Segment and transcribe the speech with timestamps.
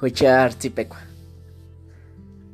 [0.00, 0.98] huchartzipecua.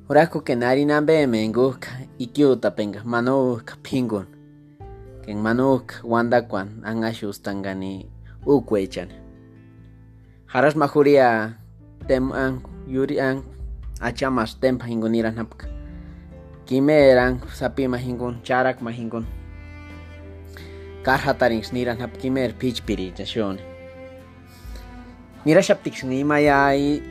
[0.09, 4.27] Huracu que narinan nambe enguca y kiuta penga manuca pingun.
[5.25, 8.09] Que manuca anga angashustangani
[8.45, 9.09] ukwechan.
[10.47, 11.59] Haras mahuria
[12.07, 13.43] tem an yuri ang
[14.01, 15.67] achamas tempa hinguniran napka.
[16.67, 19.27] Kimeran sapi mahingun, charak mahingun.
[21.03, 23.61] Karhatarin tarings hap kimer pichpiri tashone.
[25.45, 27.03] Nira shaptik snima mayai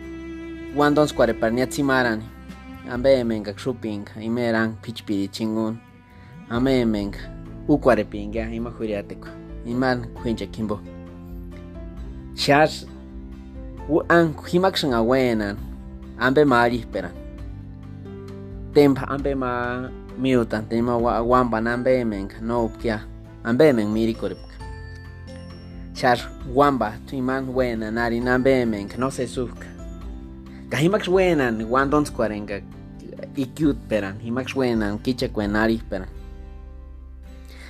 [0.76, 2.22] wandons kware parnia tsimaran.
[2.90, 5.78] Ambe menga kruping imeran pichpiri chingun.
[6.50, 7.20] Ame menga
[7.68, 9.28] ukware pinga ima huriateko.
[9.66, 10.80] Iman kuinja kimbo.
[12.36, 12.86] Shas
[13.90, 15.58] u an himaksan awenan.
[16.20, 17.12] Ambe mari peran.
[18.74, 23.02] Tempa ambe ma miutan tema wamba nambe menga no upkia.
[23.44, 24.52] Ambe men miri koripka.
[25.94, 26.18] Shar
[26.54, 29.81] wamba tuiman wena nari nambe menga no se suka.
[30.72, 32.62] Kahimax wenan wandons kwarenga
[33.36, 34.20] ikyut peran.
[34.24, 36.10] Himax wenan kicha kwenari peran.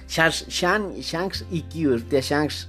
[0.07, 2.67] Shar shan shanks ikyur te shanks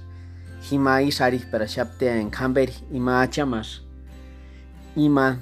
[0.69, 3.79] hima isari pera shapte en kamber ima chamas
[4.95, 5.37] ima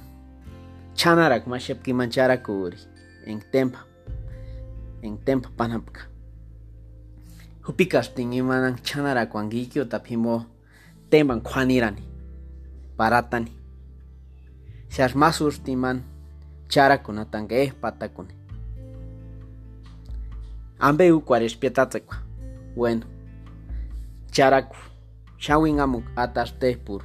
[0.95, 2.77] chanarak mashep ki manchara kuri
[3.25, 3.79] en tempa.
[5.03, 6.11] En tempa panapka
[7.61, 10.45] hupikas ting imanan chanarak wangikyo tapimo
[11.09, 12.03] temban kwanirani
[12.97, 13.51] paratani
[14.91, 16.03] Shar masur timan
[16.67, 18.33] charakuna tange patakune
[20.79, 22.17] ambe ukwares pietatsekwa
[22.75, 23.05] bueno
[24.31, 24.75] charaku
[25.37, 27.01] shawin amuk ataste pur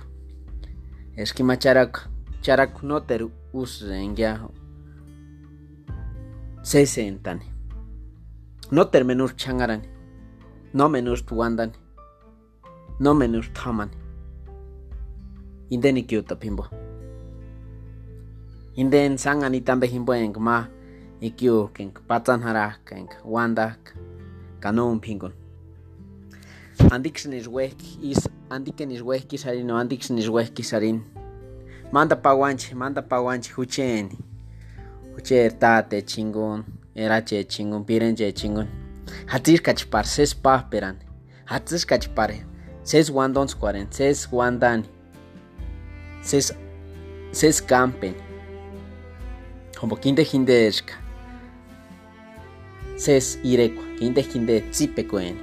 [1.17, 2.01] eskima charaku
[2.43, 4.49] charaku noter usrengia
[6.63, 7.47] sesentani
[8.73, 9.89] noter menur changarani
[10.75, 11.77] no menur tuandani
[13.01, 13.97] no menur tamani
[15.71, 16.67] indeni kyuta pimbo
[18.77, 20.69] inden sangani tambe himboen ma
[21.21, 23.77] ikyu ken patan hara ken wanda
[24.61, 25.33] kanon pingon
[26.91, 31.01] andix nis wek is andike nis wek kisarin no andix nis wek kisarin
[31.93, 34.19] manda pawanchi manda pawanchi hucheni
[35.15, 38.69] hucher tate chingon erache chingon pirenche chingon
[39.27, 40.97] hatir kachpar ses pa peran.
[41.47, 42.31] Hatis kachpar
[42.83, 44.85] ses wandons kwaren ses wandani
[46.23, 46.53] ses
[47.33, 48.15] ses campen
[49.81, 50.95] como quinte hindeshka
[52.97, 55.37] ses irekwa quinte hinde tzipekuen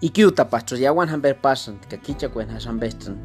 [0.00, 3.16] ikiuta pachos yawan hamber pasan ka kicha kuen hasan bestan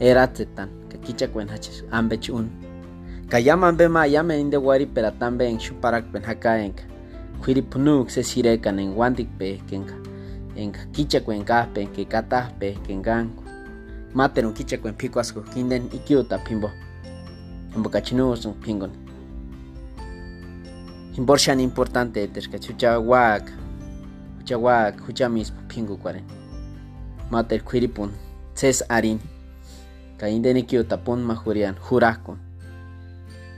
[0.00, 2.50] eratzetan ka kicha kuen hachis ambech un
[3.30, 6.84] ka yaman be ma yamen inde wari pero tambe en shuparak pen hakaenka
[7.42, 9.94] kwiri punuk se sirekan en wandik pe kenka
[10.56, 13.42] en kicha kuen kahpe ke katah pe kenganku
[14.14, 16.70] materun kicha kuen pikuasko kinden ikiuta pimbo
[17.76, 18.90] Mbokachinus pingon.
[21.16, 23.52] Importan importante terka chucha wak.
[24.38, 26.24] Chucha wak, chucha mismo pingu kwaren.
[27.30, 28.10] Mater kwiripun.
[28.54, 29.20] Ses arin.
[30.18, 32.38] Ka indeni kyo tapon mahurian jurakon.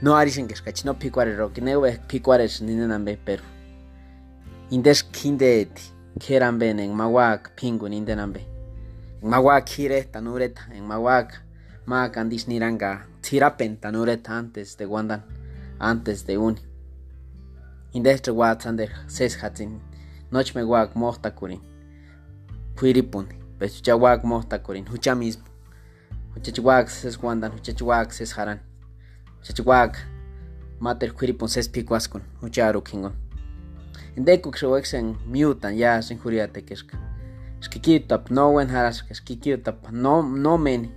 [0.01, 3.43] No arisen que skachino pikware ro que newe pikware ninenambe peru.
[4.69, 5.81] Indes kindeti.
[6.19, 8.41] Keran ben en mawak pingun indenambe.
[9.21, 11.41] Mawak hire tanureta en mawak.
[11.85, 15.23] Ma kandis niranga tirapen tanureta antes de Wandan,
[15.79, 16.61] antes de uni.
[17.93, 19.81] Indestre watsander ses hatin,
[20.31, 21.61] noch me wak mohta kurin.
[22.75, 23.27] Puiripun,
[23.57, 25.43] pechucha wak mohta kurin, hucha mismo.
[26.35, 28.59] Huchachwak ses Wandan, huchachwak ses haran.
[29.39, 29.97] Huchachwak
[30.79, 33.13] mater kuiripun ses pikuaskun, hucharu kingon.
[35.25, 36.63] Miutan ya sin juriate.
[37.61, 40.91] Skikitap no wen haras, skikitap no no meni.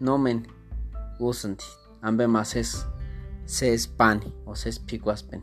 [0.00, 0.46] nomen
[1.18, 1.66] usanti
[2.02, 2.86] ambe mas es
[3.46, 5.42] ses pani o ses piguaspen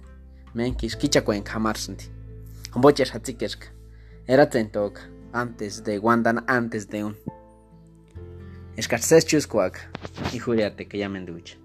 [0.54, 2.12] menkis kichakuen kamarsanti
[2.74, 3.68] hombocher hatzikerska
[4.28, 5.02] era tentoka
[5.34, 7.16] antes de guandan antes de un.
[8.78, 9.80] Escarces chuscuac
[10.34, 11.58] y juriate que llamen ducha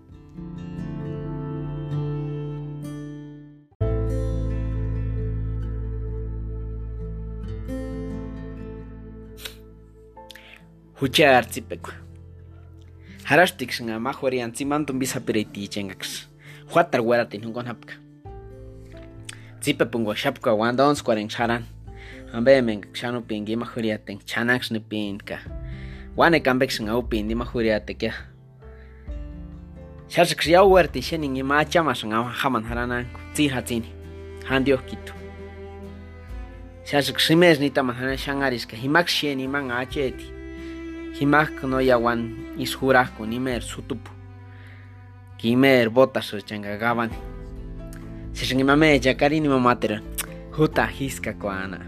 [11.01, 11.95] Hucha artzipekua.
[13.31, 16.27] Harashtix nga mahwarian tsimantum bisapiriti chengax.
[16.75, 17.95] Huatar hueratin hungon hapka.
[19.63, 21.63] Tsipe pungo shapka wandons kwaren charan.
[22.35, 25.39] Ambe men chanu pingi mahwariaten chanax ni pinka.
[26.19, 28.13] Wane kambex nga upin di mahwariate kya.
[30.11, 33.95] Sharsix ya huerti shenin i machamas nga haman haranan tsi hatsini.
[34.51, 35.15] Handio kitu.
[36.83, 40.40] Sharsix simes ni taman hanan shangaris ka himax sheni man acheti.
[41.19, 44.11] Himak no yawan isjurajku nimer sutupu
[45.39, 47.11] kimer botas changa gaban
[48.33, 50.01] sishin imame yakari ni mamatera
[50.53, 51.81] huta hiska kuana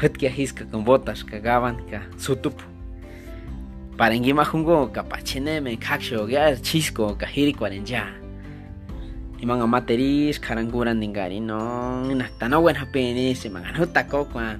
[0.00, 2.64] hutkia hiska con botas kagaban ka sutupu
[3.96, 7.54] para ngima jungo kapacheneme kaksho ya chisco kahiri
[7.86, 8.06] ya.
[9.40, 14.56] Imanga materis karanguran dingari no naktano wen hapeni se mangan huta ko kwa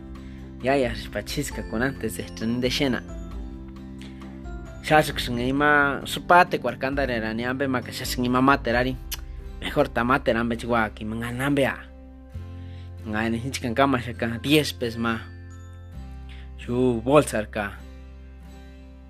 [0.63, 3.03] ya ya pachiska con antes de de shena
[4.85, 8.97] shashkshing ima supate kwarkanda rani ambe maka shashing ima materari
[9.61, 11.77] mejor tamate rambe chihuaki mangan ambe a.
[13.09, 15.21] Ngani hinchkan kama shaka 10 pes ma
[16.61, 17.73] shu bolsar ka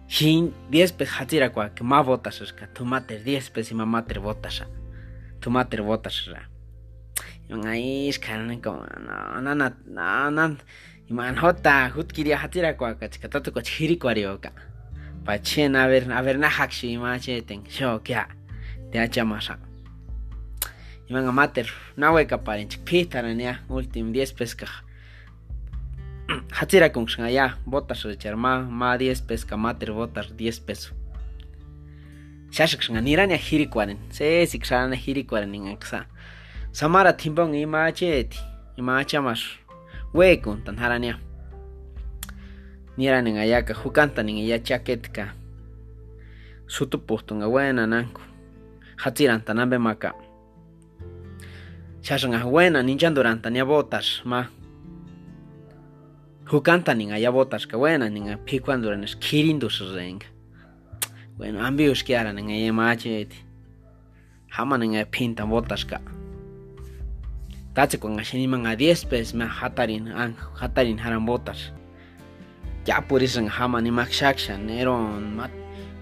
[0.06, 4.18] hin 10 pes hatira kwa que ma botas ka tu mater 10 pes ima mater
[4.20, 4.62] botas
[5.40, 6.42] tu mater botas ra
[7.50, 9.70] ngai iskan ko no na na
[10.30, 10.44] na
[11.10, 14.50] iman hota hut kiria hatira kwa ka chikatatu ko chiri kwa rioka
[15.24, 18.26] pachen a ver a ver na hakshi ima cheten sho kya
[18.90, 19.58] te achamasa
[21.10, 24.66] iman amater na weka paren chikpitara nia ultim 10 pesca.
[26.58, 30.94] Hatira con ya botas de charma ma 10 pesca mater botas 10 peso.
[32.50, 36.06] Shashik shanga nirania hiri kwaren se sik shana hiri kwaren ingaksa
[36.72, 38.38] samara timbong ima cheti
[38.78, 39.42] ima chamas
[40.14, 40.76] wekun tan
[42.96, 45.34] nirania ngayaka hukanta ninga chaketka
[46.66, 48.20] sutu postunga buena nanku
[48.96, 50.14] hatiran tanambe maka
[52.04, 54.44] Shashanga buena ninjan durante ni botas ma.
[56.44, 58.36] Hukanta ninga ya botas ka buena ninga
[59.06, 60.26] skirindu renga.
[61.38, 63.36] Bueno, ambius kiara ninga ye macheti.
[64.50, 65.98] Hama ninga pinta botas ka.
[67.72, 70.12] Tache con ashini manga 10 pes ma hatarin
[70.60, 71.72] hatarin haran botas.
[72.84, 75.48] Ya purisang hama ni makshakshan eron mat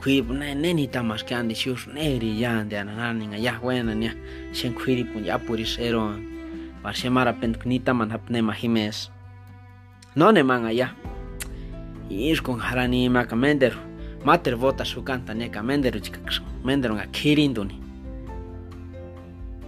[0.03, 4.11] kuip na neni tamas que andi shur neri ya andi anani nga ya buena nia
[4.51, 6.27] shen kuiri pun ya puris eron
[6.83, 9.15] par shemara pen knita man hapne mahimes
[10.19, 10.91] no ne manga ya
[12.11, 13.79] ir con harani maka mender
[14.27, 17.79] mater vota su canta neka mender chikaks mender nga kirinduni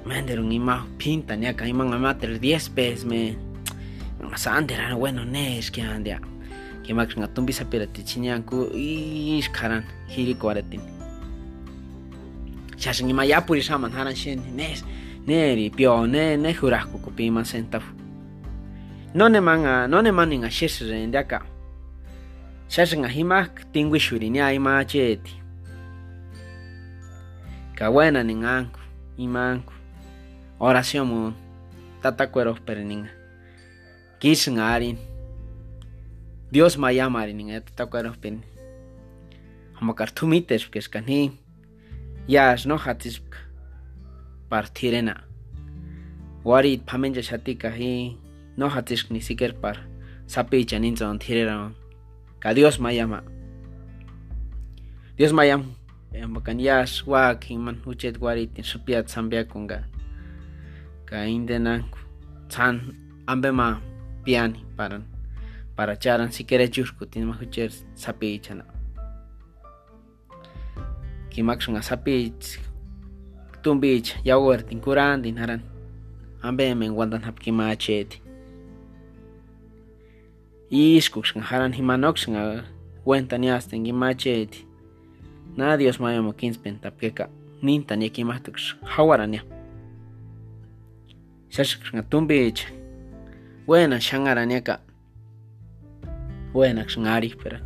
[0.03, 3.39] mender un ima pinta neka ima nga mater 10 pes me
[4.19, 6.19] nga sandera bueno nes que andia
[6.85, 10.81] kemak nga tumbi sapira tichinyanku ish karan hiri kwaratin
[12.77, 14.85] shashin ima yapuri shaman haran shen nes
[15.27, 17.93] neri pio ne ne jurasku kupima sentafu
[19.15, 21.41] no ne manga no ne mani nga shesre ndaka
[22.69, 25.41] shashin nga himak tingwi shurini ima cheti.
[27.75, 28.79] Kawena ninganku
[29.19, 29.73] imanku.
[30.61, 31.35] Oración mun
[32.03, 33.11] tata cueros pereninga
[34.21, 34.99] kishin arin
[36.55, 38.47] Dios maya mari ninga ta kwaro pin
[39.75, 41.35] hama kartumites que skani
[42.31, 43.19] ya no hatis
[44.47, 45.27] partirena
[46.47, 48.15] wari pamenja shatika hi
[48.57, 49.83] no hatis ni siquiera par.
[50.31, 51.75] Sapi chanin zon tirera
[52.39, 53.27] ka Dios mayama
[55.19, 55.75] Dios mayam
[56.15, 59.91] makan yas wa kiman uchet wari tin supiat sambia kunga
[62.47, 62.95] chan
[63.27, 63.83] ambema
[64.23, 65.14] piani paran
[65.77, 68.65] para charan si quieres yusku tin mahucher sapi chana.
[71.31, 72.33] Kimak sunga sapi
[73.65, 75.63] tumbich yawer tin kuran din haran
[76.43, 78.21] ambe men wandan hap kima cheti
[80.71, 82.65] iskuk sunga haran himanok sunga
[83.05, 83.85] cuenta ni hasta en
[84.17, 84.67] cheti
[85.57, 87.29] na dios mayo mo kinspen tapkeka
[87.63, 89.43] ninta ni kimahtuk hawarania
[91.49, 92.69] shashik sunga tumbich
[93.67, 94.81] buena shangaraniaka
[96.55, 97.59] buenak ngari pero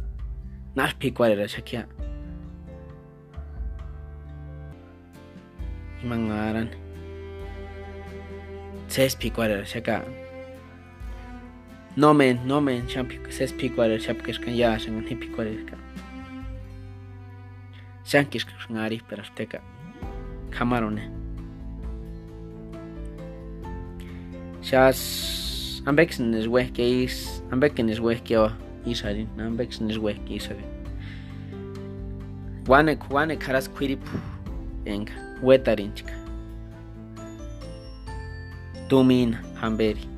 [0.73, 1.85] nas pikware shakia
[6.00, 6.73] imangaran
[8.88, 10.00] ses pikware shaka
[12.00, 15.76] no men no men champi ses pikware shapkesh kan ya shangan hi pikware ka
[18.09, 19.61] shankish ngari pero teka
[20.49, 21.04] kamarone
[24.68, 25.00] Shas
[25.87, 28.52] ambexen es wehkeis ambeken es wehkeo
[28.87, 30.68] isarin nambex niswek isarin
[32.68, 34.02] wanek wanek haras kwirip
[34.85, 36.12] enga wetarinchka
[38.88, 40.08] tumin hamberi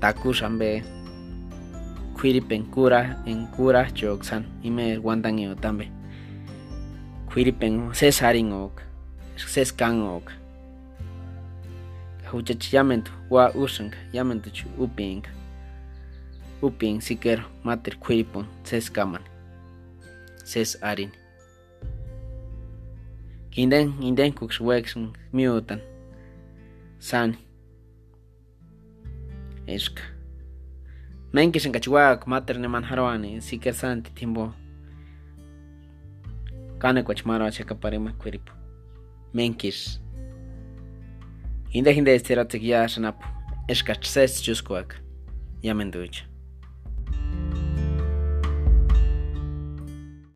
[0.00, 0.82] takush hambe
[2.16, 5.88] kwirip en kura en kura choksan ime wandan yo tambe.
[7.28, 8.82] Kwirip en cesarin ok.
[9.36, 10.32] Seskan ok.
[12.32, 15.22] Huchach yamentu wa usang yamentu uping
[16.62, 19.22] uping siker mater kuipon seskaman
[20.44, 21.10] ses arin.
[23.50, 25.80] Kinden inden kuks wexen miutan
[26.98, 27.36] san.
[29.66, 30.02] Eska
[31.32, 34.52] menkis en kachuak mater ne manharwani siker santi timbo.
[36.78, 38.52] Kane kwach mara chaka parema kweripo
[39.34, 40.00] menkis.
[41.72, 43.20] Inde hinde estiratik ya shanap
[43.68, 44.96] eskach ses chuskuak
[45.62, 46.35] yamenducha